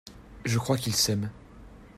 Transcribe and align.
Je 0.45 0.57
crois 0.57 0.77
qu’ils 0.79 0.95
s’aiment. 0.95 1.29